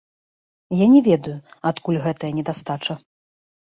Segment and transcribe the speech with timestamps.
[0.83, 1.35] Я не ведаю,
[1.73, 2.93] адкуль гэтая недастача.